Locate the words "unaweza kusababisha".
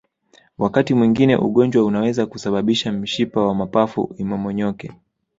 1.85-2.91